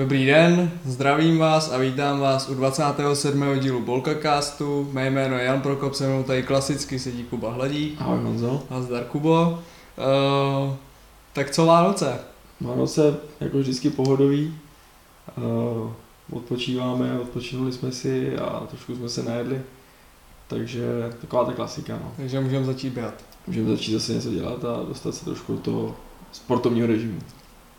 [0.00, 3.44] Dobrý den, zdravím vás a vítám vás u 27.
[3.58, 4.90] dílu Bolkacastu.
[4.92, 8.00] Mé jméno je Jan Prokop, se mnou tady klasicky sedí Kuba Hladík.
[8.00, 8.62] Ahoj Honzo.
[8.70, 9.42] A zdar Kubo.
[9.50, 10.74] Uh,
[11.32, 12.20] tak co Vánoce?
[12.60, 14.58] Vánoce jako vždycky pohodový.
[15.36, 15.92] Uh,
[16.32, 19.62] odpočíváme, odpočinuli jsme si a trošku jsme se najedli.
[20.48, 20.84] Takže
[21.20, 21.92] taková ta klasika.
[21.92, 22.12] No.
[22.16, 23.14] Takže můžeme začít běhat.
[23.46, 25.96] Můžeme začít zase něco dělat a dostat se trošku do toho
[26.32, 27.18] sportovního režimu.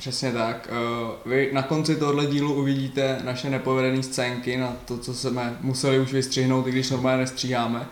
[0.02, 0.70] Přesně tak.
[0.72, 6.00] Eh, vy na konci tohohle dílu uvidíte naše nepovedené scénky na to, co jsme museli
[6.00, 7.88] už vystřihnout, i když normálně nestříháme.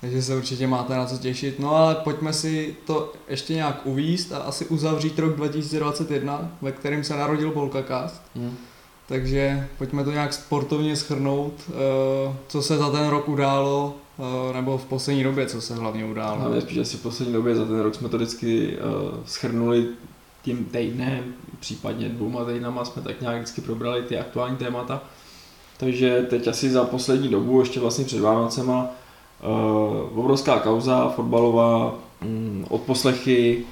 [0.00, 1.58] Takže se určitě máte na co těšit.
[1.58, 7.04] No ale pojďme si to ještě nějak uvíst a asi uzavřít rok 2021, ve kterém
[7.04, 8.22] se narodil Bolkacast.
[8.36, 8.56] Hmm.
[9.08, 11.72] Takže pojďme to nějak sportovně schrnout, eh,
[12.48, 16.40] co se za ten rok událo, eh, nebo v poslední době, co se hlavně událo.
[16.40, 18.78] Hlavně spíš asi v poslední době, za ten rok jsme to vždycky
[19.26, 19.86] schrnuli
[20.42, 25.02] tím týdnem, případně dvouma týdnama jsme tak nějak vždycky probrali ty aktuální témata.
[25.76, 28.86] Takže teď asi za poslední dobu, ještě vlastně před Vánocema,
[29.42, 33.64] uh, obrovská kauza fotbalová, um, odposlechy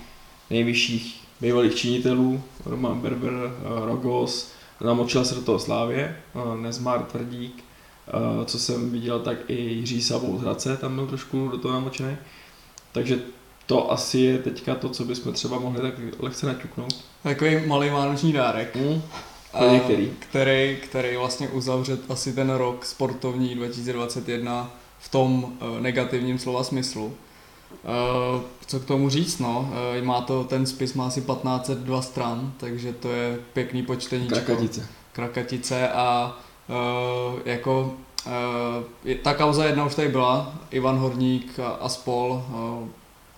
[0.50, 7.64] nejvyšších bývalých činitelů, Roman Berber, uh, Rogos, namočil se do toho Slávě, uh, Nezmar Tvrdík,
[8.38, 11.74] uh, co jsem viděl, tak i Jiří Sabou z Hradce tam byl trošku do toho
[11.74, 12.16] namočený.
[12.92, 13.18] Takže
[13.70, 17.04] to asi je teďka to, co bychom třeba mohli tak lehce naťuknout.
[17.22, 18.76] Takový malý vánoční dárek.
[18.76, 19.02] Mm.
[19.52, 20.12] A, který?
[20.18, 20.76] který?
[20.76, 27.04] Který vlastně uzavře asi ten rok sportovní 2021 v tom uh, negativním slova smyslu.
[27.06, 32.52] Uh, co k tomu říct, no, uh, má to, ten spis má asi 1502 stran,
[32.56, 34.28] takže to je pěkný počtení.
[34.28, 34.86] Krakatice.
[35.12, 36.38] Krakatice a
[37.44, 37.94] jako
[39.22, 42.44] ta kauza jedna už tady byla, Ivan Horník a spol,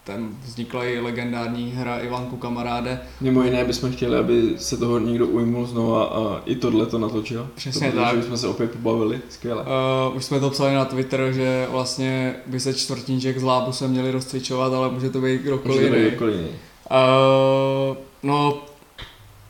[0.04, 3.00] ten vznikla i legendární hra Ivanku kamaráde.
[3.20, 7.48] Mimo jiné bychom chtěli, aby se toho někdo ujmul znovu a i tohle to natočil.
[7.54, 8.16] Přesně to, tak.
[8.16, 9.62] Že jsme se opět pobavili, skvěle.
[9.62, 13.88] Uh, už jsme to psali na Twitter, že vlastně by se čtvrtíček z Lábu se
[13.88, 16.08] měli rozcvičovat, ale může to být kdokoliv jiný.
[16.08, 16.48] Kdokoliv jiný.
[16.48, 18.62] Uh, no,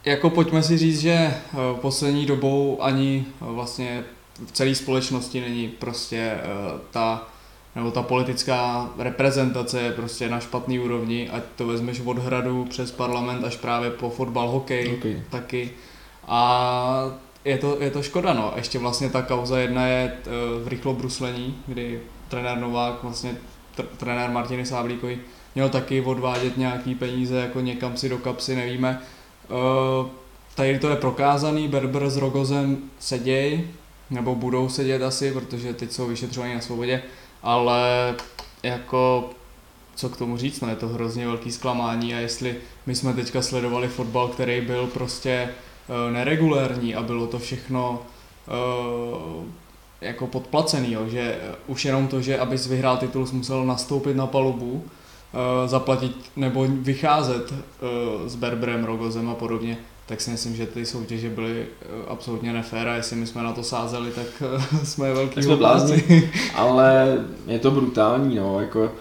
[0.04, 4.04] jako pojďme si říct, že uh, poslední dobou ani vlastně
[4.46, 7.28] v celé společnosti není prostě uh, ta
[7.76, 12.90] nebo ta politická reprezentace je prostě na špatný úrovni, ať to vezmeš od hradu přes
[12.90, 15.22] parlament až právě po fotbal, hokej okay.
[15.30, 15.70] taky.
[16.26, 17.12] A
[17.44, 18.52] je to, je to škoda, no.
[18.56, 20.30] Ještě vlastně ta kauza jedna je eh,
[20.64, 23.36] v rychlo bruslení, kdy trenér Novák, vlastně
[23.76, 25.18] tr- trenér Martiny Sáblíkovi
[25.54, 29.00] měl taky odvádět nějaký peníze jako někam si do kapsy, nevíme.
[29.50, 30.06] Uh,
[30.54, 33.64] tady to je prokázaný, Berber s Rogozem seděj,
[34.10, 37.02] nebo budou sedět asi, protože teď jsou vyšetřovaní na svobodě
[37.42, 38.14] ale
[38.62, 39.30] jako
[39.94, 43.42] co k tomu říct, no je to hrozně velký zklamání a jestli my jsme teďka
[43.42, 45.48] sledovali fotbal, který byl prostě
[45.88, 48.02] uh, neregulérní a bylo to všechno
[48.48, 49.44] uh,
[50.00, 54.26] jako podplacený, jo, že už jenom to, že abys vyhrál titul, jsi musel nastoupit na
[54.26, 54.84] palubu,
[55.66, 57.54] zaplatit nebo vycházet
[58.26, 59.78] s Berberem, Rogozem a podobně,
[60.12, 63.52] tak si myslím, že ty soutěže byly eh, absolutně nefér a jestli my jsme na
[63.52, 68.92] to sázeli, tak eh, jsme velký jsme blázni, ale je to brutální, no, jako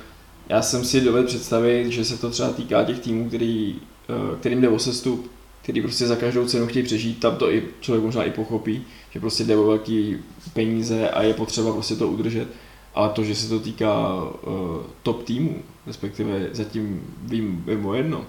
[0.49, 3.75] já jsem si dovedl představit, že se to třeba týká těch týmů, který,
[4.09, 7.63] eh, kterým jde o sestup, který prostě za každou cenu chtějí přežít, tam to i
[7.79, 10.17] člověk možná i pochopí, že prostě jde o velký
[10.53, 12.47] peníze a je potřeba prostě to udržet.
[12.95, 15.55] Ale to, že se to týká uh, top týmů,
[15.87, 18.25] respektive zatím vím, vím o jedno,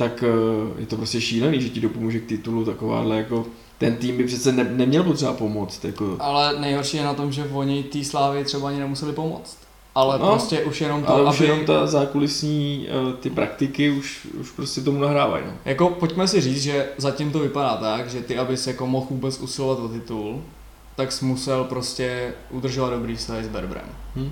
[0.00, 3.46] tak eh, je to prostě šílený, že ti dopomůže k titulu takováhle jako
[3.78, 5.84] ten tým by přece ne, neměl potřeba pomoct.
[5.84, 6.16] Jako.
[6.18, 9.58] Ale nejhorší je na tom, že oni té slávy třeba ani nemuseli pomoct.
[9.94, 11.30] Ale no, prostě už jenom to, ale aby...
[11.30, 15.44] už jenom ta zákulisní uh, ty praktiky už, už prostě tomu nahrávají.
[15.46, 15.52] No.
[15.64, 19.38] Jako pojďme si říct, že zatím to vypadá tak, že ty, abys jako mohl vůbec
[19.38, 20.42] usilovat o titul,
[20.96, 23.88] tak jsi musel prostě udržovat dobrý vztah s Berbrem.
[24.16, 24.30] Hmm.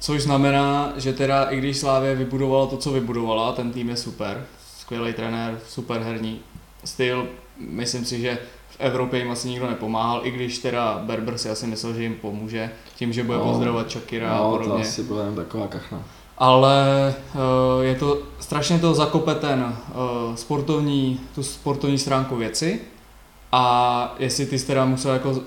[0.00, 4.46] Což znamená, že teda i když Slávě vybudovala to, co vybudovala, ten tým je super,
[4.82, 6.40] skvělý trenér, super herní
[6.84, 7.26] styl.
[7.58, 8.38] Myslím si, že
[8.68, 12.14] v Evropě jim asi nikdo nepomáhal, i když teda Berber si asi myslel, že jim
[12.14, 14.84] pomůže tím, že bude no, pozdravovat Shakira no, a podobně.
[14.84, 16.02] to asi byla jen taková kachna.
[16.38, 22.80] Ale uh, je to, strašně to zakope ten uh, sportovní, tu sportovní stránku věci
[23.52, 25.40] a jestli ty jsi teda musel jako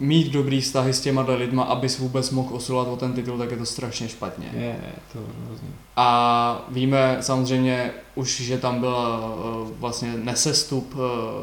[0.00, 3.56] mít dobrý vztahy s těma lidma, abys vůbec mohl osilovat o ten titul, tak je
[3.56, 4.50] to strašně špatně.
[4.52, 5.68] Je, je to hrozně.
[5.96, 11.00] A víme samozřejmě už, že tam byl uh, vlastně nesestup uh,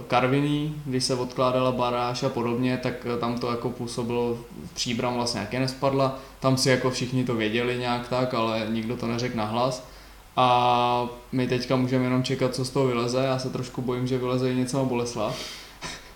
[0.08, 4.38] Karviní, když se odkládala baráž a podobně, tak uh, tam to jako působilo
[4.74, 6.20] příbram vlastně jaké nespadla.
[6.40, 9.88] Tam si jako všichni to věděli nějak tak, ale nikdo to neřekl nahlas.
[10.36, 13.24] A my teďka můžeme jenom čekat, co z toho vyleze.
[13.24, 15.63] Já se trošku bojím, že vyleze i něco na Boleslav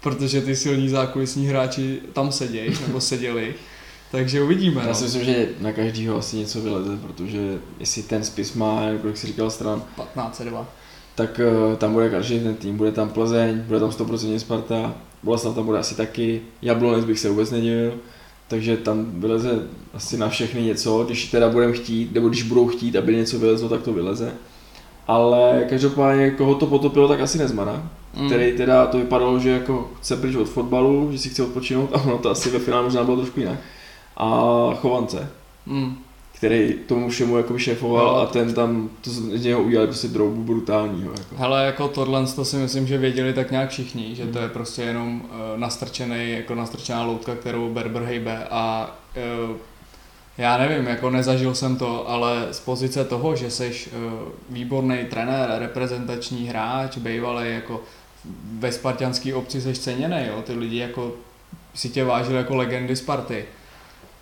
[0.03, 3.55] protože ty silní zákulisní hráči tam sedějí, nebo seděli.
[4.11, 4.81] Takže uvidíme.
[4.81, 4.93] Já no.
[4.93, 9.27] si myslím, že na každýho asi něco vyleze, protože jestli ten spis má, jak jsi
[9.27, 9.83] říkal, stran,
[10.15, 10.65] 15-2.
[11.15, 15.55] tak uh, tam bude každý ten tým, bude tam Plzeň, bude tam 100% Sparta, Boleslav
[15.55, 17.93] tam bude asi taky, Jablonec bych se vůbec nedivil,
[18.47, 19.59] takže tam vyleze
[19.93, 23.69] asi na všechny něco, když teda budeme chtít, nebo když budou chtít, aby něco vylezlo,
[23.69, 24.33] tak to vyleze.
[25.07, 28.27] Ale každopádně, koho to potopilo, tak asi Nezmana, Mm.
[28.27, 32.01] který teda to vypadalo, že jako chce pryč od fotbalu, že si chce odpočinout a
[32.01, 33.59] ono to asi ve finále možná bylo trošku jinak.
[34.17, 34.27] A
[34.81, 35.29] Chovance,
[35.65, 35.97] Mm.
[36.33, 38.15] který tomu všemu jako šéfoval No.
[38.21, 41.11] a ten tam to z něho udělali prostě droubu brutálního.
[41.11, 41.35] Jako.
[41.35, 44.33] Hele, jako tohle to si myslím, že věděli tak nějak všichni, že Hmm.
[44.33, 45.29] to je prostě jenom uh,
[45.59, 48.95] nastrčený, jako nastrčená loutka, kterou Berber hejbe a
[49.49, 49.55] uh,
[50.37, 54.01] já nevím, jako nezažil jsem to, ale z pozice toho, že jsi uh,
[54.49, 57.81] výborný trenér, reprezentační hráč, bývalý jako
[58.59, 60.41] ve spartianské obci jsi ceněný, jo?
[60.41, 61.13] ty lidi jako
[61.73, 63.45] si tě vážili jako legendy Sparty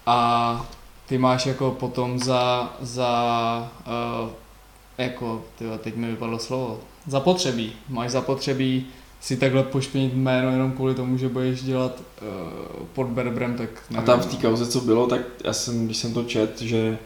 [0.06, 0.70] a
[1.06, 3.72] ty máš jako potom za, za
[4.24, 4.30] uh,
[4.98, 7.74] jako, tyjo, teď mi vypadlo slovo, zapotřebí.
[7.90, 8.88] Máš zapotřebí
[9.22, 13.94] si takhle pošpinit jméno jenom kvůli tomu, že budeš dělat uh, pod Berbrem, tak A
[13.94, 14.06] nevím.
[14.06, 16.98] tam v té kauze, co bylo, tak já jsem, když jsem to čet, že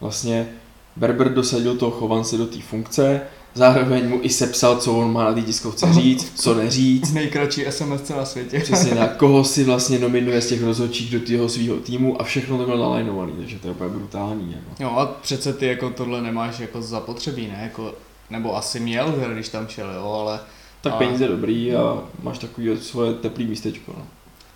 [0.00, 0.48] vlastně
[0.96, 3.20] Berber dosadil toho Chovance do té funkce,
[3.58, 8.08] zároveň mu i sepsal, co on má na té tiskovce říct, co neříct, Nejkratší SMS
[8.08, 8.60] na světě.
[8.60, 12.58] přesně na koho si vlastně nominuje z těch rozhodčích do toho svého týmu a všechno
[12.58, 14.52] to bylo nalajnovaný, takže to je úplně brutální.
[14.56, 14.82] Jako.
[14.82, 17.58] Jo a přece ty jako tohle nemáš jako zapotřebí, ne?
[17.62, 17.94] Jako,
[18.30, 20.40] nebo asi měl, když tam šel, jo, ale
[20.80, 23.92] Tak A- peníze dobrý a máš takový svoje teplý místečko.
[23.98, 24.02] No.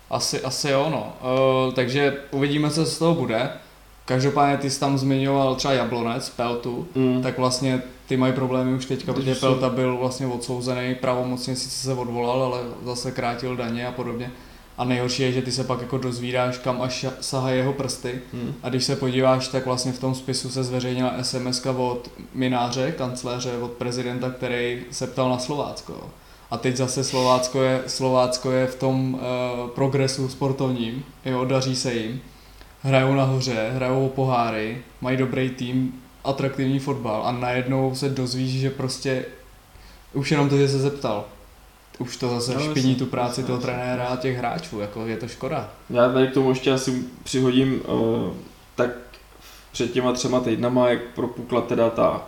[0.09, 1.13] Asi, asi jo, no.
[1.67, 3.49] Uh, takže uvidíme, co z toho bude.
[4.05, 7.19] Každopádně ty jsi tam zmiňoval třeba Jablonec, Peltu, Mm.
[7.23, 11.77] tak vlastně ty mají problémy už teďka, Teď protože Pelta byl vlastně odsouzený, pravomocně sice
[11.77, 14.31] se odvolal, ale zase krátil daně a podobně.
[14.77, 18.21] A nejhorší je, že ty se pak jako dozvídáš, kam až sahají jeho prsty.
[18.33, 18.53] Mm.
[18.63, 23.57] A když se podíváš, tak vlastně v tom spisu se zveřejnila SMS od mináře, kancléře,
[23.57, 26.09] od prezidenta, který se ptal na Slovácko.
[26.51, 31.93] A teď zase Slovácko je, Slovácko je v tom uh, progresu sportovním, jo, daří se
[31.93, 32.21] jim.
[32.81, 38.69] Hrajou nahoře, hrajou o poháry, mají dobrý tým, atraktivní fotbal a najednou se dozvíš, že
[38.69, 39.25] prostě
[40.13, 41.25] už jenom to, že se zeptal.
[41.99, 45.17] Už to zase No, špiní tu práci jasně, toho trenéra a těch hráčů, jako je
[45.17, 45.69] to škoda.
[45.89, 48.33] Já tady k tomu ještě asi přihodím, uh,
[48.75, 48.89] tak
[49.71, 52.21] před těma třema týdnama, jak propukla teda ta,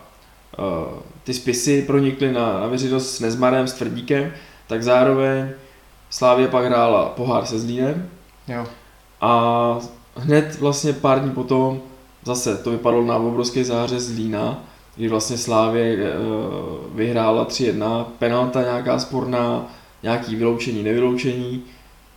[0.59, 4.33] uh, ty spisy pronikly na, na veřejnost s Nezmarem, s Tvrdíkem,
[4.67, 5.49] tak zároveň
[6.09, 8.09] Slávě pak hrála pohár se Zlínem
[8.47, 8.65] Jo.
[9.21, 9.79] a
[10.15, 11.81] hned vlastně pár dní potom
[12.25, 14.63] zase to vypadalo na obrovské záře z Lína,
[14.95, 19.65] kdy vlastně Slávě uh, vyhrála 3-1, penalta nějaká sporná,
[20.03, 21.61] nějaký vyloučení, nevyloučení.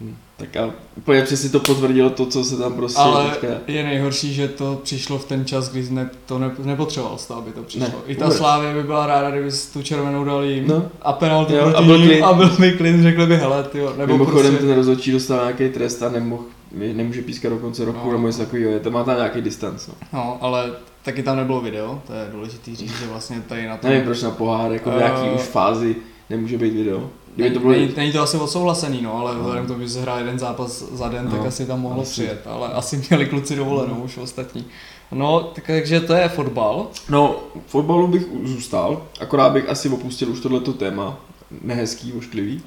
[0.01, 3.47] Hm, Tak a úplně přesně to potvrdilo to, co se tam prostě Ale teďka...
[3.67, 7.51] je nejhorší, že to přišlo v ten čas, kdy ne, to ne, nepotřeboval to, aby
[7.53, 7.89] to přišlo.
[7.89, 8.39] Ne, I ta vůbec.
[8.39, 10.69] Slávě by byla ráda, kdyby si tu červenou dal jim.
[10.69, 10.83] No.
[11.03, 12.23] A penalty Jo, proti a byl klid.
[12.23, 15.69] a byl by klid, řekli by hele, tyjo, nebo Mimochodem prostě, ten rozhodčí dostal nějaký
[15.69, 16.43] trest a nemohl,
[16.73, 18.13] nemůže pískat do konce roku No.
[18.13, 19.87] nebo něco takového, je to má tam nějaký distanc.
[19.87, 19.95] No.
[20.13, 20.71] No, ale
[21.03, 23.91] taky tam nebylo video, to je důležitý říct, že vlastně tady na tom...
[23.91, 25.97] Nevím proč na pohár, jako v nějaký už fázi
[26.31, 27.11] nemůže být video.
[27.35, 27.73] Kdyby to bylo...
[27.73, 29.41] Není, není, to asi odsouhlasený, no, ale No.
[29.41, 32.03] vzhledem k tomu, že se hrál jeden zápas za den, tak No, asi tam mohlo
[32.03, 32.11] asi.
[32.13, 34.01] přijet, ale asi měli kluci dovolenou No.
[34.05, 34.65] už ostatní.
[35.13, 36.87] No, tak, takže to je fotbal.
[37.09, 41.19] No, fotbalu bych zůstal, akorát bych asi opustil už tohleto téma,
[41.63, 42.63] nehezký, ošklivý.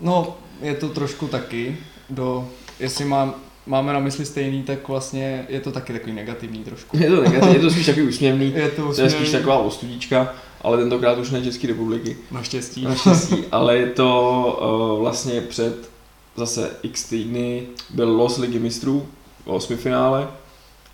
[0.00, 1.76] No, je to trošku taky,
[2.10, 2.48] do,
[2.80, 3.34] jestli mám,
[3.66, 6.96] máme na mysli stejný, tak vlastně je to taky takový negativní trošku.
[6.98, 9.58] Je to negativní, je to spíš takový úsměvný, Je to, to je spíš usměvný, taková
[9.58, 12.84] ostudička, ale tentokrát už ne České republiky, Naštěstí.
[12.84, 15.90] naštěstí, ale je to uh, vlastně před
[16.36, 19.06] zase x týdny byl los ligy mistrů,
[19.44, 20.28] osmifinále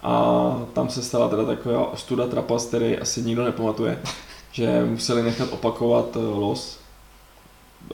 [0.03, 3.99] a tam se stala teda taková ostuda trapas, který asi nikdo nepamatuje,
[4.53, 6.79] že museli nechat opakovat uh, los,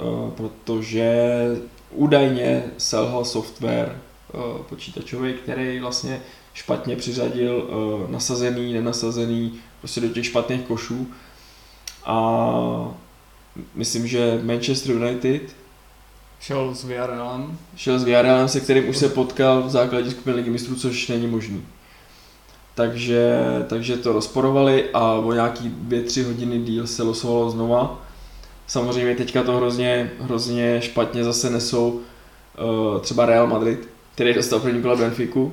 [0.00, 1.23] uh, protože
[1.90, 3.97] údajně selhal software
[4.68, 6.23] počítačový, který vlastně
[6.54, 11.06] špatně přiřadil uh, nasazený, nenasazený, prostě do těch špatných košů
[12.04, 12.49] a
[13.75, 15.42] myslím, že Manchester United
[16.40, 17.58] Šel s VRLem.
[17.76, 21.26] šel s Villarrealem, se kterým už se potkal v základě skupiny ligy mistrů, což není
[21.26, 21.64] možný.
[22.75, 28.02] Takže, takže to rozporovali a o nějaký dvě, tři hodiny díl se losovalo znova.
[28.66, 34.82] Samozřejmě teďka to hrozně, hrozně špatně zase nesou uh, třeba Real Madrid, který dostal první
[34.82, 35.52] kole Benfiku,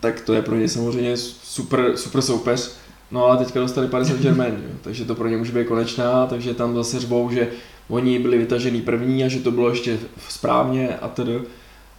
[0.00, 2.70] tak to je pro ně samozřejmě super, super soupeř
[3.10, 6.54] No a teďka dostali Paris Saint-Germain, jo, takže to pro ně může být konečná, takže
[6.54, 7.48] tam zase řvou, že
[7.88, 11.40] oni byli vytažený první a že to bylo ještě správně a tedy.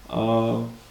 [0.09, 0.19] A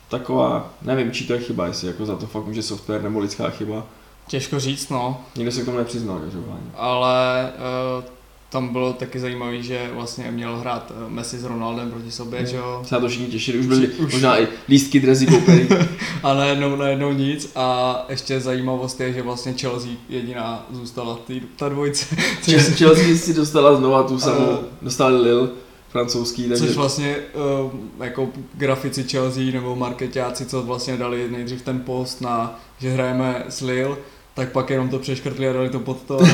[0.09, 3.50] taková, nevím, či to je chyba, jestli jako za to fakt může software nebo lidská
[3.50, 3.87] chyba.
[4.26, 6.71] Těžko říct, no, Nikdo se k tomu nepřiznal, každopádně.
[6.76, 7.52] ale
[7.99, 8.05] uh,
[8.50, 12.57] tam bylo taky zajímavé, že vlastně měl hrát eh, Messi s Ronaldem proti sobě, že
[12.57, 12.83] jo.
[12.87, 14.12] Se na to všichni těšili, už byli Už.
[14.12, 15.69] možná i lístky dresy koupený.
[16.23, 21.69] A najednou, najednou nic a ještě zajímavost je, že vlastně Chelsea jediná zůstala tý, ta
[21.69, 24.59] dvojce, což, Chelsea Chelsea si dostala znova tu samou, Ano.
[24.83, 25.49] dostali Lille,
[25.88, 27.17] francouzský, takže což vlastně
[27.64, 33.45] uh, jako grafici Chelsea nebo marketáci, co vlastně dali nejdřív ten post na, že hrajeme
[33.49, 33.97] s Lille,
[34.38, 36.18] tak pak jenom to přeškrtli a dali to pod to.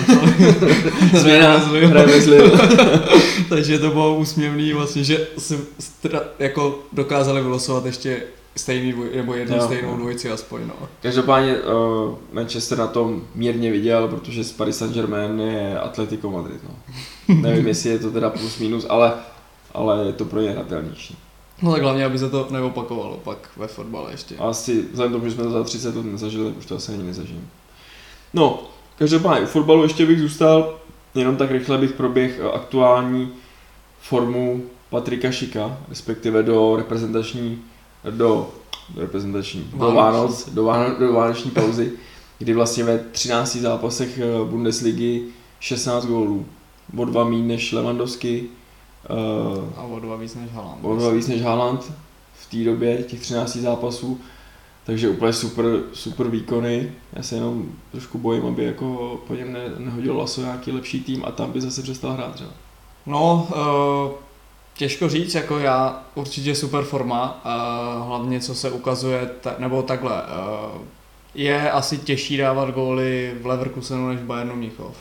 [1.14, 1.60] změna.
[3.48, 8.22] Takže to bylo úsměvný vlastně, že si stra, jako dokázali vylosovat ještě
[8.56, 10.74] stejný nebo jednu Jo, stejnou dvojici aspoň, no.
[11.02, 16.60] Každopádně uh, Manchester na tom mírně viděl, protože z Paris Saint-Germain je Atletico Madrid.
[16.68, 16.76] No.
[17.34, 19.12] Nevím, jestli je to teda plus minus, ale,
[19.74, 21.16] ale je to pro ně hratelnější.
[21.62, 24.36] No tak hlavně, aby se to neopakovalo pak ve fotbale ještě.
[24.36, 27.46] Asi vzhledem tomu, že jsme to za 30 let nezažili, už to asi ani nezažijeme.
[28.34, 28.62] No,
[28.98, 30.78] každopádně u fotbalu ještě bych zůstal,
[31.14, 33.32] jenom tak rychle bych proběh eh, aktuální
[34.00, 37.62] formu Patrika Šika, respektive do reprezentační,
[38.10, 38.50] do,
[38.94, 39.96] do reprezentační, do Vánoční.
[39.96, 41.92] Vánoc, do, Váno, do vánoční pauzy,
[42.38, 45.22] kdy vlastně ve 13 zápasech eh, Bundesligy
[45.60, 46.46] 16 gólů,
[46.96, 48.44] o dva míň než Lewandowski,
[49.04, 50.78] eh, A o dva víc než Haaland.
[50.82, 51.92] O dva víc než Haaland
[52.34, 54.20] v té době, těch 13 zápasů.
[54.84, 56.92] Takže úplně super, super výkony.
[57.12, 61.24] Já se jenom trošku bojím, aby jako po něm ne, nehodil laso nějaký lepší tým
[61.24, 62.50] a tam by zase přestal hrát třeba.
[63.06, 64.12] No, uh,
[64.74, 70.82] těžko říct, jako já určitě super forma, uh, hlavně co se ukazuje, nebo takhle, uh,
[71.34, 74.96] je asi těžší dávat góly v Leverkusenu než v Bayernu Mnichov,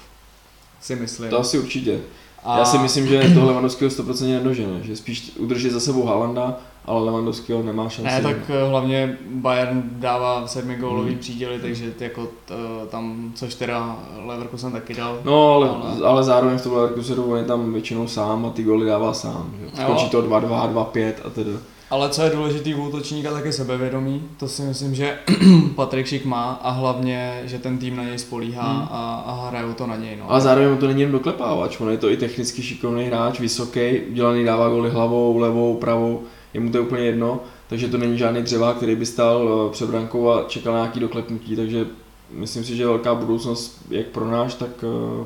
[0.81, 1.29] si myslím.
[1.29, 1.99] To asi určitě.
[2.45, 6.55] A Já si myslím, že tohle Lewandowskiho 100% nedožene, že spíš udrží za sebou Haalanda,
[6.85, 8.11] ale Lewandowskiho nemá šanci.
[8.11, 11.19] Ne, tak eh, hlavně Bayern dává sedmi gólový Hmm.
[11.19, 12.53] příděly, takže ty jako t,
[12.89, 13.95] tam, což teda
[14.25, 15.17] Leverkusen taky dal.
[15.23, 18.63] No, ale, Ale- ale zároveň v tom Leverkusenu on je tam většinou sám a ty
[18.63, 19.53] goly dává sám.
[19.59, 19.81] Že?
[19.81, 19.87] Jo.
[19.87, 21.51] Končí to 2-2, 2-5 a tedy.
[21.89, 24.29] Ale co je důležitý u útočníka, tak je sebevědomí.
[24.39, 25.19] To si myslím, že
[25.75, 28.87] Patrik Šik má a hlavně, že ten tým na něj spolíhá Hmm.
[28.91, 30.15] a, a hrajou to na něj.
[30.17, 30.31] No.
[30.31, 33.99] Ale zároveň mu to není jen doklepávač, on je to i technicky šikovný hráč, vysoký,
[33.99, 36.23] udělaný, dává goly hlavou, levou, pravou,
[36.53, 39.89] je mu to úplně jedno, takže to není žádný dřevák, který by stál eh, před
[39.89, 41.85] brankou a čekal na nějaký doklepnutí, takže
[42.31, 45.25] myslím si, že velká budoucnost jak pro náš, tak eh,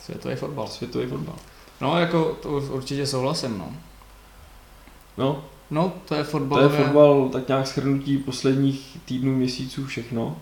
[0.00, 0.66] Světový fotbal.
[0.66, 1.34] světový fotbal.
[1.80, 3.68] No, jako to určitě souhlasím, no.
[5.18, 6.62] No, No, to je to fotbal.
[6.62, 10.36] je fotbal tak nějak schrnutí posledních týdnů, měsíců, všechno.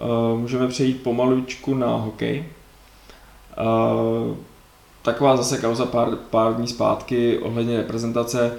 [0.00, 2.44] Eh, Můžeme přejít pomaličku na hokej.
[3.58, 4.50] Eh,
[5.02, 8.52] Taková zase kauza pár, pár dní zpátky ohledně reprezentace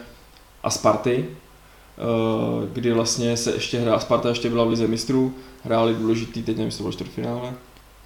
[0.64, 5.96] a Sparty, eh, kdy vlastně se ještě hrá, Sparta ještě byla v lize mistrů, hráli
[5.96, 7.54] důležitý, teď nevím, jestli to bylo čtvrtfinále,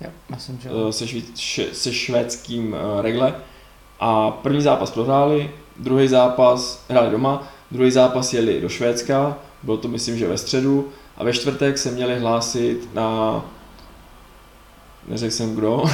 [0.02, 3.36] Jo, myslím, že se, še, se švédským regle.
[4.00, 9.88] A první zápas prohráli, druhý zápas hráli doma, druhý zápas jeli do Švédska, bylo to
[9.88, 13.46] myslím, že ve středu, a ve čtvrtek se měli hlásit na,
[15.08, 15.84] neřekl jsem kdo,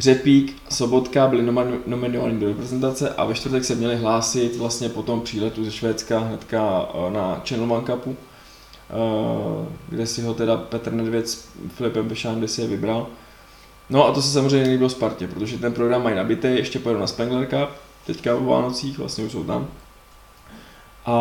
[0.00, 1.42] Řepík, Sobotka byli
[1.86, 6.18] nominovaní do reprezentace a ve čtvrtek se měli hlásit vlastně po tom příletu ze Švédska
[6.18, 12.38] hnedka eh, na Channelman Cupu, eh, kde si ho teda Petr Nedvěd s Filipem Pešán,
[12.38, 13.06] kde si je vybral.
[13.90, 17.06] No a to se samozřejmě nelíbilo Spartě, protože ten program mají nabitý, ještě pojedou na
[17.06, 19.68] Spengler Cup, teďka o Vánocích, vlastně už jsou tam.
[21.06, 21.14] A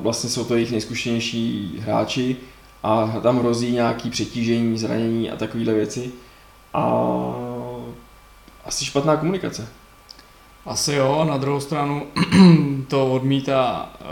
[0.00, 2.36] vlastně jsou to jejich nejzkušenější hráči
[2.82, 6.12] a tam hrozí nějaký přetížení, zranění a takovéhle věci.
[6.74, 6.84] A
[8.64, 9.68] asi špatná komunikace.
[10.66, 12.06] Asi jo, na druhou stranu
[12.88, 14.04] to odmítá eh,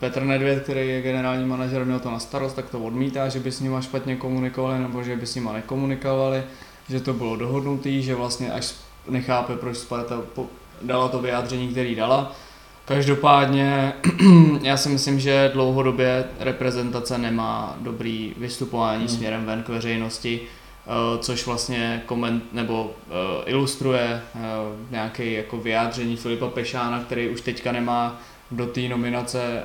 [0.00, 3.52] Petr Nedvěd, který je generální manažer, měl to na starost, tak to odmítá, že by
[3.52, 6.42] s nima špatně komunikovali nebo že by s nima nekomunikovali,
[6.88, 8.74] že to bylo dohodnutý, že vlastně až
[9.08, 10.22] nechápe, proč Sparta
[10.82, 12.32] dala to vyjádření, který dala.
[12.88, 13.92] Každopádně
[14.62, 19.08] já si myslím, že dlouhodobě reprezentace nemá dobrý vystupování Hmm.
[19.08, 24.40] směrem ven k veřejnosti, eh, což vlastně koment, nebo eh, ilustruje eh,
[24.90, 29.62] nějaké jako vyjádření Filipa Pešána, který už teďka nemá do té nominace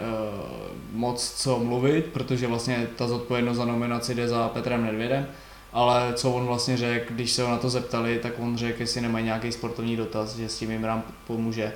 [0.92, 5.26] moc co mluvit, protože vlastně ta zodpovědnost za nominaci jde za Petrem Nedvědem,
[5.74, 9.02] ale co on vlastně řekl, když se ho na to zeptali, tak on řekl, jestli
[9.02, 11.74] nemají nějaký sportovní dotaz, že s tím jim rám pomůže.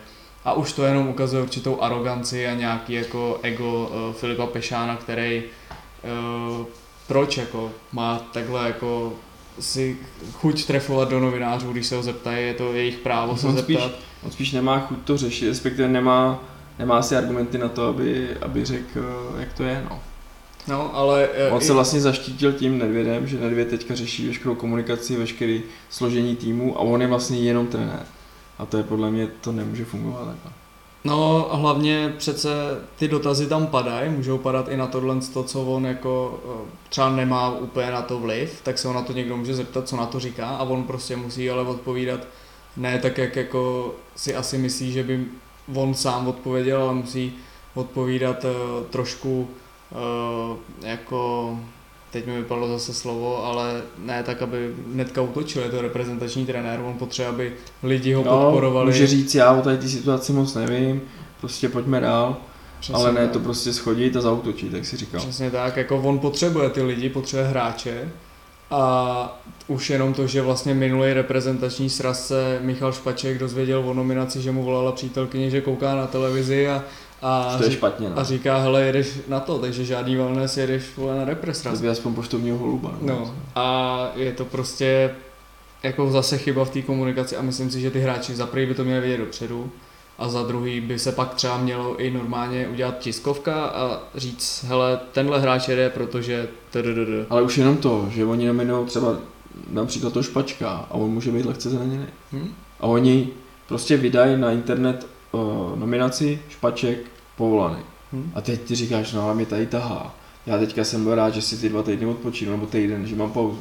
[0.48, 5.44] A už to jenom ukazuje určitou aroganci a nějaký jako ego uh, Filipa Pešána, který
[6.60, 6.66] uh,
[7.08, 9.14] proč jako má takhle jako
[9.60, 9.98] si
[10.34, 13.64] chuť trefovat do novinářů, když se ho zeptají, je to jejich právo se On zeptat.
[13.74, 13.92] spíš-
[14.24, 16.44] On spíš nemá chuť to řešit, respektive nemá,
[16.80, 19.00] nemá si argumenty na to, aby, aby řekl,
[19.36, 19.84] eh, jak to je.
[19.90, 20.00] No.
[20.68, 25.16] No, ale On i- se vlastně zaštítil tím Nedvědem, že Nedvěd teďka řeší veškerou komunikaci,
[25.16, 28.06] veškerý složení týmu a on je vlastně jenom trenér.
[28.60, 30.52] A to je podle mě, to nemůže fungovat takhle.
[31.04, 32.50] No a hlavně přece
[32.96, 37.10] ty dotazy tam padají, můžou padat i na tohle, to, co on jako eh, třeba
[37.10, 40.06] nemá úplně na to vliv, tak se ho na to někdo může zeptat, co na
[40.06, 42.20] to říká a on prostě musí ale odpovídat
[42.78, 45.26] ne tak, jak jako si asi myslí, že by
[45.76, 47.34] on sám odpověděl, ale musí
[47.76, 48.50] odpovídat eh,
[48.90, 49.48] trošku
[49.92, 51.52] eh, jako
[52.12, 56.80] teď mi vypadlo zase slovo, ale ne tak, aby hnedka utočil, je to reprezentační trenér,
[56.80, 58.86] on potřebuje, aby lidi ho podporovali.
[58.86, 61.02] No, může říct, já o tady té situaci moc nevím,
[61.42, 62.38] prostě pojďme dál,
[62.80, 63.32] Přesně ale ne tak.
[63.32, 65.22] to prostě schodit a zautočit, jak si říkal.
[65.22, 68.12] Přesně tak, jako on potřebuje ty lidi, potřebuje hráče
[68.72, 74.42] a už jenom to, že vlastně minulý reprezentační sraz se Michal Špaček dozvěděl o nominaci,
[74.42, 76.84] že mu volala přítelkyně, že kouká na televizi a,
[77.22, 78.20] a, To je špatně, no.
[78.20, 81.82] a říká, hele, jedeš na to, takže žádný wellness, jedeš vole na repres To raz.
[81.82, 82.92] by aspoň poštovního holuba.
[83.02, 85.12] No a je to prostě
[85.84, 88.74] jako zase chyba v té komunikaci a myslím si, že ty hráči za prvý by
[88.74, 89.72] to měli vědět dopředu
[90.18, 95.00] a za druhý by se pak třeba mělo i normálně udělat tiskovka a říct, hele,
[95.12, 97.28] tenhle hráč jede, protože tdd.
[97.30, 99.16] Ale už jenom to, že oni nominují třeba
[99.70, 102.06] například to špačka a on může být lehce zraněný.
[102.34, 102.54] Hm?
[102.80, 103.30] A oni
[103.68, 105.08] prostě vydají na internet
[105.44, 106.98] uh, nominaci špaček
[107.36, 107.84] povolaný.
[108.14, 108.32] Hm?
[108.36, 110.16] A teď ty říkáš, no ale mě tady tahá.
[110.46, 113.32] Já teďka jsem byl rád, že si ty dva týdny odpočinu, nebo týden, že mám
[113.32, 113.60] pauzu.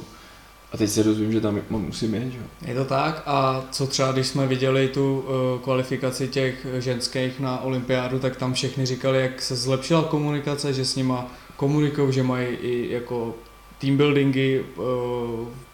[0.72, 2.38] A teď se dozvím, že tam musím jet, že.
[2.66, 7.60] Je to tak a co třeba, když jsme viděli tu uh, kvalifikaci těch ženských na
[7.60, 12.46] olympiádu, tak tam všechny říkali, jak se zlepšila komunikace, že s nima komunikují, že mají
[12.46, 13.34] i jako
[13.78, 14.84] team buildingy uh,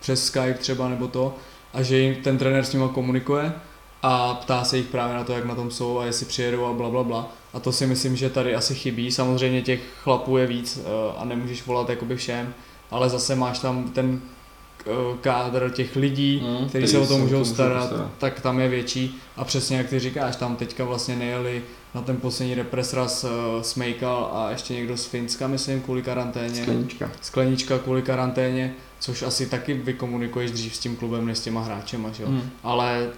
[0.01, 1.37] přes Skype třeba nebo to
[1.73, 3.53] a že jim ten trenér s nima komunikuje
[4.03, 6.73] a ptá se jich právě na to, jak na tom jsou a jestli přijedou a
[6.73, 7.33] bla bla bla.
[7.55, 9.13] A to si myslím, že tady asi chybí.
[9.13, 10.83] Samozřejmě těch chlapů je víc uh,
[11.23, 12.55] a nemůžeš volat jakoby všem,
[12.91, 14.21] ale zase máš tam ten
[14.87, 19.21] eh, kádr těch lidí, Mm, který se o to můžou starat, tak tam je větší.
[19.37, 21.63] A přesně jak ty říkáš, tam teďka vlastně nejeli
[21.95, 23.31] na ten poslední represraz uh,
[23.63, 26.63] Smejkal a ještě někdo z Finska, myslím, kvůli karanténě.
[26.63, 27.11] Sklenička.
[27.21, 32.11] Sklenička kvůli karanténě, což asi taky vykomunikuješ dřív s tím klubem, než s těma hráčema,
[32.13, 32.29] že jo.
[32.29, 32.43] Mm.
[32.63, 33.09] Ale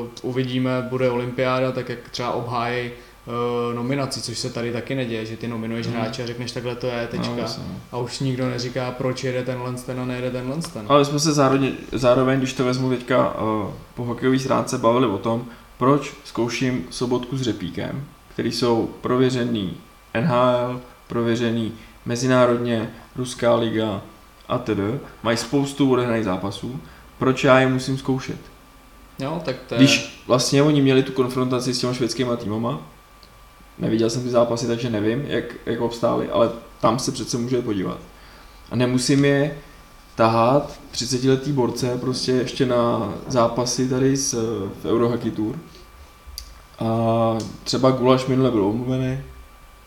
[0.00, 5.26] uh, uvidíme, bude olympiáda, tak jak třeba obhájí uh, nominaci, což se tady taky neděje,
[5.26, 5.96] že ty nominuješ Mhm.
[5.96, 7.34] hráče a řekneš takhle to je, tečka.
[7.36, 7.80] No, no.
[7.92, 10.86] a už nikdo neříká, proč jede tenhle ten a nejede tenhle ten.
[10.88, 15.18] Ale jsme se zároveň, zároveň když to vezmu teďka uh, po hokejové stránce, bavili o
[15.18, 15.44] tom,
[15.78, 19.76] proč zkouším sobotku s řepíkem, který jsou prověřený
[20.20, 21.72] NHL, prověřený
[22.06, 24.02] mezinárodně, Ruská liga
[24.48, 26.80] a tedy, mají spoustu odehraných zápasů,
[27.18, 28.38] proč já je musím zkoušet?
[29.18, 29.78] Jo, tak to je...
[29.78, 32.80] Když vlastně oni měli tu konfrontaci s těma švédskýma týmama,
[33.78, 37.98] neviděl jsem ty zápasy, takže nevím, jak, jak obstáli, ale tam se přece může podívat.
[38.70, 39.58] A nemusím je
[40.14, 44.34] tahat 30 letý borce prostě ještě na zápasy tady z,
[44.82, 45.58] v Eurohockey Tour.
[46.78, 49.20] A třeba Gulaš minule byl omluvený,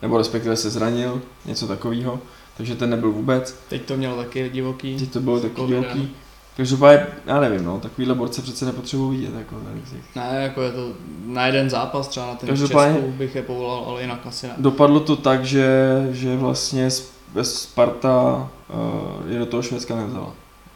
[0.02, 2.20] nebo respektive se zranil, něco takového,
[2.58, 3.56] takže ten nebyl vůbec.
[3.70, 4.98] Teď to mělo taky divoký.
[4.98, 6.12] Teď to bylo taky divoký.
[6.58, 9.56] Každopádně, já nevím, no, takovýhle borce přece nepotřebuji vidět, jako
[10.16, 10.94] Ne, jako je to
[11.26, 14.54] na jeden zápas, třeba na ten Každopádně- Česku bych je povolal, ale jinak asi ne.
[14.58, 15.68] Dopadlo to tak, že,
[16.12, 20.34] že vlastně Sp- Sparta uh, je do toho Švédska nevzala.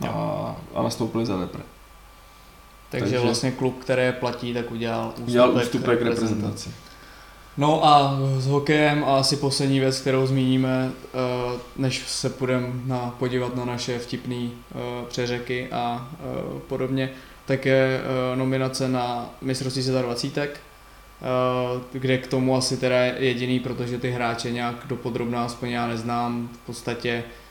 [0.09, 1.61] A, a nastoupili za repre.
[2.89, 6.69] Takže, takže- vlastně klub, který je platí, tak udělal ústupek, Udělal ústupek reprezentaci.
[7.57, 13.15] No a s hokejem a asi poslední věc, kterou zmíníme, eh, než se půjdeme na,
[13.19, 14.49] podívat na naše vtipné
[15.07, 17.09] přeřeky a eh, podobně,
[17.45, 20.49] tak je eh, nominace na mistrovství světa 20, eh,
[21.91, 26.49] kde k tomu asi teda je jediný, protože ty hráče nějak dopodrobná aspoň já neznám,
[26.53, 27.44] v podstatě eh,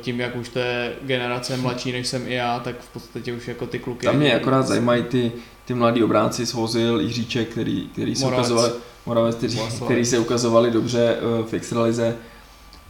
[0.00, 3.48] tím, jak už to je generace mladší než jsem i já, tak v podstatě už
[3.48, 4.06] jako ty kluky...
[4.06, 5.32] Tam mě akorát zajímají ty,
[5.64, 8.70] ty mladí obránci Svozil, Jiříček, který, který se ukazovali,
[9.06, 12.16] Moravec, který, který se ukazovali dobře eh, v extralize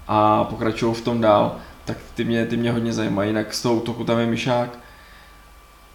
[0.08, 3.28] a pokračují v tom dál, tak ty mě, ty mě hodně zajímají.
[3.28, 4.78] Jinak z toho útoku tam je Mišák,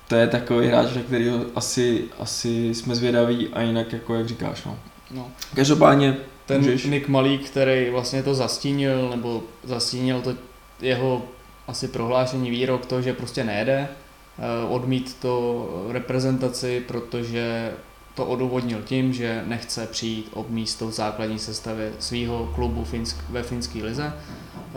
[0.08, 4.64] to je takový hráč, na kterého asi, asi jsme zvědaví a jinak jako jak říkáš.
[4.66, 4.80] No.
[5.12, 5.32] No.
[5.56, 6.86] Každopádně Ten můžeš.
[6.86, 10.49] Nick Malík, který vlastně to zastínil, nebo zastínil to
[10.82, 11.22] jeho
[11.68, 17.72] asi prohlášení výrok, to, že prostě nejede, eh, odmít to reprezentaci, protože
[18.16, 23.44] to odůvodnil tím, že nechce přijít o místo v základní sestavě svého klubu finsk, ve
[23.44, 24.74] finské lize, eh,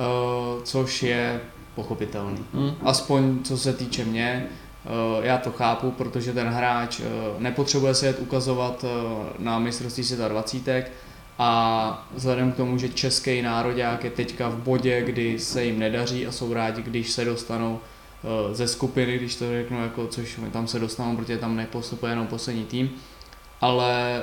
[0.64, 1.40] což je
[1.74, 2.44] pochopitelný.
[2.54, 2.72] Hmm.
[2.82, 4.88] Aspoň co se týče mě, eh,
[5.26, 7.00] já to chápu, protože ten hráč
[7.38, 8.84] nepotřebuje se jet ukazovat
[9.38, 10.90] na mistrovství světa 20
[11.44, 16.26] a vzhledem k tomu, že český nároďák je teďka v bodě, kdy se jim nedaří
[16.26, 17.80] a jsou rádi, když se dostanou
[18.52, 22.64] ze skupiny, když to řeknu, jako, což tam se dostanou, protože tam nepostupuje jenom poslední
[22.64, 22.90] tým,
[23.60, 24.22] ale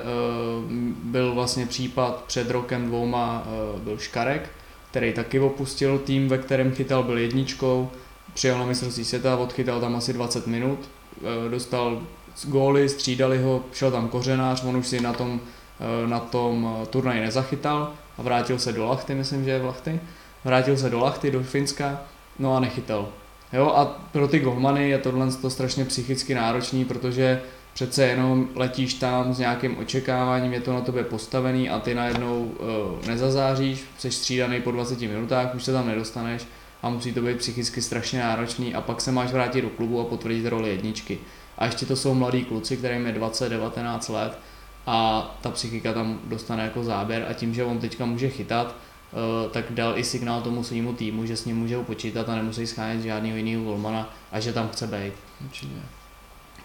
[1.04, 3.44] byl vlastně případ před rokem dvouma,
[3.84, 4.50] byl Škarek,
[4.92, 7.90] který taky opustil tým, ve kterém chytal, byl jedničkou,
[8.34, 10.80] přijel na mistrovství světa, odchytal tam asi 20 minut,
[11.18, 12.02] eh, dostal
[12.44, 15.59] góly, střídali ho, šel tam kořenář, on už si na tom, eh,
[16.08, 20.00] na tom eh, turnaji nezachytal a vrátil se do Lachty, myslím, že je v Lachty.
[20.44, 22.02] Vrátil se do Lachty, do Finska,
[22.40, 23.10] no a nechytal.
[23.54, 27.42] Jo, a pro ty golmany je tohle to strašně psychicky náročný, protože
[27.74, 32.44] přece jenom letíš tam s nějakým očekáváním, je to na tobě postavený a ty najednou
[32.44, 36.48] uh, nezazáříš, jsi střídaný po 20 minutách, už se tam nedostaneš
[36.84, 40.06] a musí to být psychicky strašně náročný a pak se máš vrátit do klubu a
[40.06, 41.20] potvrdit roli jedničky.
[41.58, 44.40] A ještě to jsou mladí kluci, kterým je 20-19 let
[44.88, 48.76] a ta psychika tam dostane jako záběr a tím, že on teďka může chytat,
[49.12, 52.68] uh, tak dal i signál tomu svýmu týmu, že s ním může počítat a nemusí
[52.68, 55.14] schánět žádného jiného golmana a že tam chce být.
[55.46, 55.76] Určitě.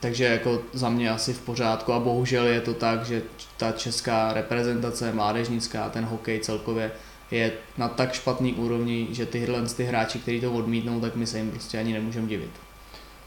[0.01, 3.23] Takže jako za mě asi v pořádku a bohužel je to tak, že
[3.57, 6.91] ta česká reprezentace, mládežnická, ten hokej celkově
[7.31, 11.39] je na tak špatný úrovni, že tyhle ty hráči, kteří to odmítnou, tak my se
[11.39, 12.51] jim prostě ani nemůžeme divit.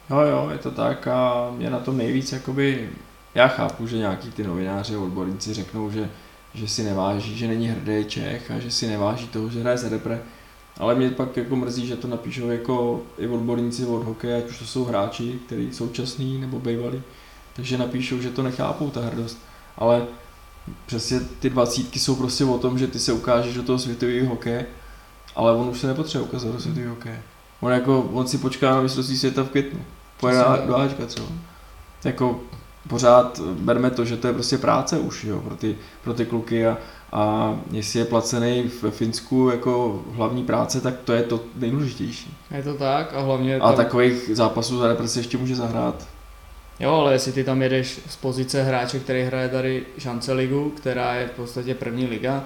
[0.09, 2.89] Jo, jo, je to tak a mě na tom nejvíc jakoby,
[3.37, 6.09] já chápu, že nějaký ty novináři a odborníci řeknou, že,
[6.53, 9.89] že si neváží, že není hrdý Čech a že si neváží toho, že hraje za
[9.89, 10.21] repre,
[10.77, 14.59] ale mě pak jako mrzí, že to napíšou jako i odborníci od hokeje, ať už
[14.59, 17.01] to jsou hráči, kteří jsou časní nebo bývalí,
[17.55, 19.37] takže napíšou, že to nechápou ta hrdost.
[19.77, 20.05] Ale
[20.85, 24.65] přesně ty dvacítky jsou prostě o tom, že ty se ukážeš do toho světového hokeje,
[25.35, 27.23] ale on už se nepotřebuje ukázat do světového hokeje.
[27.59, 29.79] On, jako, on si počká na mistrovství světa v květnu.
[30.19, 31.27] Pojede do Ačka třeba.
[32.03, 32.41] Jako
[32.87, 36.67] pořád berme to, že to je prostě práce už jo, pro, ty, pro ty kluky
[36.67, 36.77] a,
[37.11, 42.37] a jestli je placený ve Finsku jako hlavní práce, tak to je to nejdůležitější.
[42.51, 43.59] Je to tak a hlavně...
[43.59, 46.07] A takových zápasů za represi ještě může zahrát.
[46.79, 51.15] Jo, ale jestli ty tam jedeš z pozice hráče, který hraje tady šance ligu, která
[51.15, 52.43] je v podstatě první liga,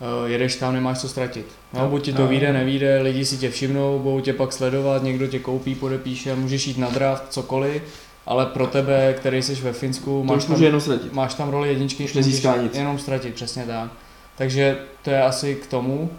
[0.00, 1.46] uh, jedeš tam, nemáš co ztratit.
[1.72, 5.26] No, buď ti to vyjde, nevíde, lidi si tě všimnou, budou tě pak sledovat, někdo
[5.26, 7.82] tě koupí, podepíše, můžeš jít na draft, cokoliv,
[8.26, 11.12] ale pro tebe, který jsi ve Finsku, máš tam, jenom ztratit.
[11.12, 12.74] máš tam roli jedničky, Už nezíská nic.
[12.76, 13.90] jenom ztratit, přesně tak.
[14.36, 16.10] Takže to je asi k tomu.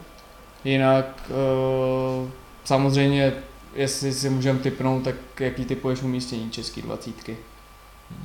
[0.64, 2.30] Jinak uh,
[2.64, 3.34] samozřejmě,
[3.76, 7.38] jestli si můžeme typnout, tak jaký typuješ umístění český dvacítky?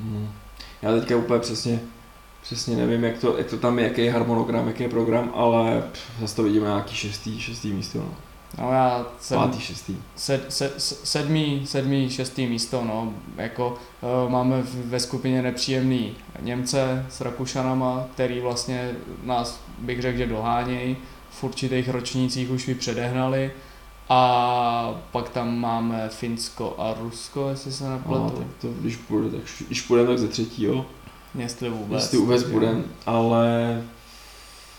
[0.03, 0.29] Hmm.
[0.83, 1.81] Já teďka úplně přesně,
[2.43, 5.83] přesně nevím, jak to, jak to tam je, jaký je harmonogram, jaký je program, ale
[6.21, 7.99] zase to vidíme nějaký šestý, šestý místo.
[7.99, 8.14] No.
[8.58, 9.96] No já sedm, Pátý, šestý.
[10.16, 13.78] Sed, se, sedmý, sedmý, šestý místo, no, jako
[14.24, 18.90] uh, máme ve skupině nepříjemný Němce s Rakušanama, který vlastně
[19.24, 20.96] nás, bych řekl, že dohánějí,
[21.30, 23.50] v určitých ročnících už by předehnali
[24.08, 28.24] a pak tam máme Finsko a Rusko, jestli se nepletu.
[28.26, 30.86] A, tak to, když půjde, tak, když půjdeme, tak ze třetího.
[31.34, 32.02] Jestli vůbec.
[32.02, 33.82] Jestli vůbec budeme, ale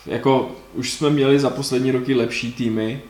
[0.06, 3.02] jako už jsme měli za poslední roky lepší týmy,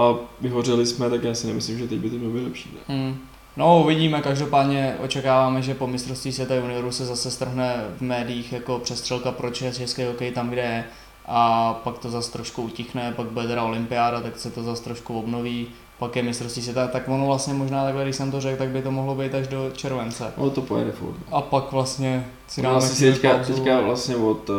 [0.00, 2.70] a vyhořeli jsme, tak já si nemyslím, že teď by to mělo být lepší.
[2.74, 2.96] Ne?
[2.96, 3.18] Hmm.
[3.56, 8.78] No uvidíme, každopádně očekáváme, že po mistrovství světa juniorů se zase strhne v médiích jako
[8.78, 10.84] přestřelka pro český hokej tam, kde je
[11.26, 15.18] a pak to zase trošku utichne, pak bude teda olympiáda, tak se to zase trošku
[15.18, 15.66] obnoví,
[16.00, 18.82] pak je mistrovství světa, tak ono vlastně možná takhle, když jsem to řekl, tak by
[18.82, 20.32] to mohlo být až do července.
[20.38, 21.16] No to pojede furt.
[21.32, 24.56] A pak vlastně si dáme vlastně si teďka, teďka vlastně od uh,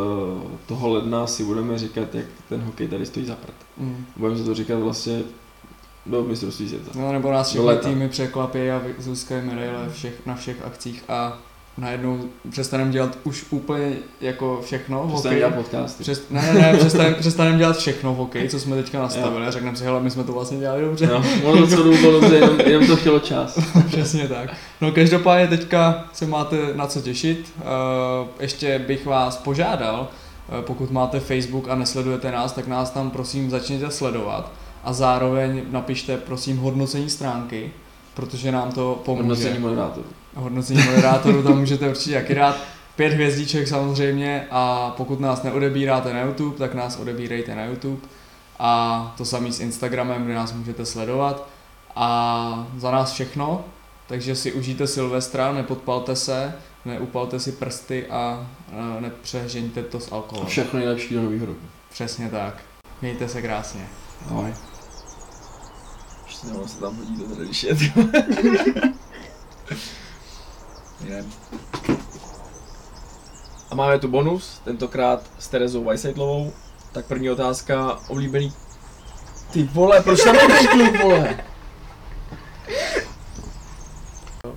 [0.66, 3.54] toho ledna si budeme říkat, jak ten hokej tady stojí za prd.
[3.78, 4.04] Mm.
[4.16, 5.22] Budeme se to říkat vlastně
[6.06, 6.90] do mistrovství světa.
[6.94, 11.38] No nebo nás všechny týmy překvapí a získají medaile všech, na všech akcích a
[11.78, 15.38] najednou přestaneme dělat už úplně jako všechno v hokeji.
[15.38, 16.02] dělat podcasty.
[16.02, 19.50] Přes, ne, ne, ne, přestaneme, přestaneme dělat všechno v hokeji, co jsme teďka nastavili a
[19.50, 21.06] řekneme si, hele, my jsme to vlastně dělali dobře.
[21.06, 23.58] No, ono to bylo dobře, jenom, jenom to chtělo čas.
[23.86, 24.50] Přesně tak.
[24.80, 27.52] No každopádně teďka se máte na co těšit.
[27.56, 30.08] Uh, ještě bych vás požádal,
[30.48, 34.52] uh, pokud máte Facebook a nesledujete nás, tak nás tam prosím začněte sledovat
[34.84, 37.72] a zároveň napište prosím hodnocení stránky,
[38.14, 39.22] protože nám to pomůže.
[39.22, 40.06] Hodnocení moderátorů.
[40.34, 42.56] Hodnocení moderátorů tam můžete určitě jaký dát.
[42.96, 48.00] Pět hvězdiček samozřejmě a pokud nás neodebíráte na YouTube, tak nás odebírejte na YouTube
[48.58, 51.48] a to samý s Instagramem, kde nás můžete sledovat
[51.96, 53.64] a za nás všechno,
[54.06, 58.46] takže si užijte Silvestra, nepodpalte se, neupalte si prsty a
[59.00, 60.48] nepřežeňte to s alkoholem.
[60.48, 61.66] Všechno nejlepší do nového roku.
[61.90, 62.54] Přesně tak.
[63.02, 63.88] Mějte se krásně.
[64.30, 64.54] Ahoj.
[66.44, 67.24] Nebo se tam hodí
[67.62, 67.76] je.
[71.00, 71.32] Jdem.
[73.70, 76.52] A máme tu bonus, tentokrát s Terezou Weisseitlovou.
[76.92, 78.52] Tak první otázka, oblíbený...
[79.52, 81.44] Ty vole, proč tam nejdeš klub, vole?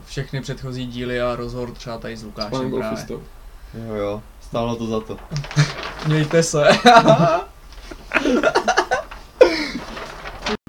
[0.05, 3.05] Všechny předchozí díly a rozhovor třeba tady s Lukášem právě.
[3.73, 5.17] Jo, jo, stálo to za to.
[6.07, 6.67] Mějte se.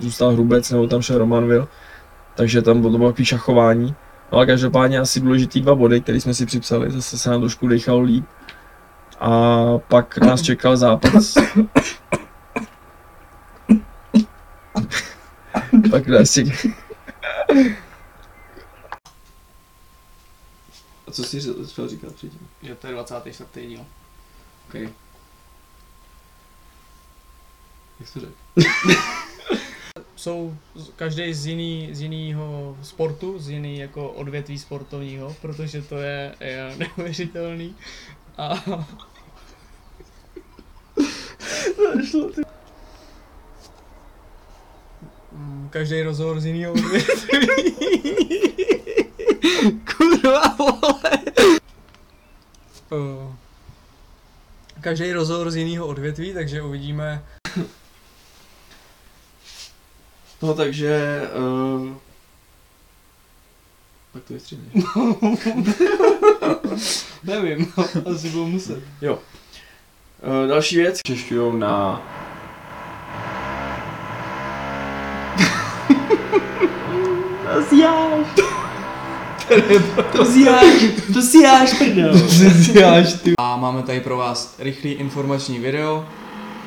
[0.00, 1.66] Zůstal Hrubec, nebo tam šel Romanville,
[2.34, 3.94] takže tam bylo to bylo takový šachování.
[4.32, 7.68] No ale každopádně asi důležitý dva body, které jsme si připsali, zase se nám trošku
[7.68, 8.24] dechalo líp.
[9.20, 11.34] A pak nás čekal zápas.
[15.90, 16.72] pak nás čekal...
[21.06, 22.48] A co jsi chtěl říkat předtím?
[22.62, 23.66] Je to je 24.
[23.66, 23.86] díl.
[24.68, 24.88] Okay.
[28.00, 28.32] Jak jsi to řekl?
[30.16, 30.56] Jsou
[30.96, 36.74] každý z jiný, z jiného sportu, z jiný jako odvětví sportovního, protože to je, je
[36.78, 37.74] neuvěřitelný.
[38.38, 38.64] A
[45.32, 47.38] Mm, Každý rozhovor z jiného odvětví.
[49.96, 51.10] Kurva, vole.
[52.92, 53.32] Eh,
[54.80, 57.24] Každý rozhovor z jiného odvětví, takže uvidíme,
[60.42, 61.22] No takže...
[61.38, 61.92] Uh...
[64.12, 64.84] Tak to vystříhneš.
[67.24, 67.72] nevím,
[68.14, 68.82] asi budu muset.
[69.00, 69.18] Jo.
[70.42, 70.98] Uh, další věc.
[71.06, 72.02] Češťujou na...
[77.56, 78.26] to zjáš.
[80.12, 82.18] to zjáš, to zjáš, prdel.
[82.38, 83.32] Zjáš ty.
[83.38, 86.06] A máme tady pro vás rychlý informační video.